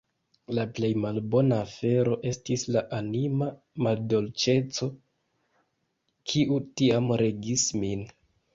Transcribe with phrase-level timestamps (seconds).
[0.59, 3.51] La plej malbona afero estis la anima
[3.89, 4.91] maldolĉeco,
[6.33, 8.07] kiu tiam regis min.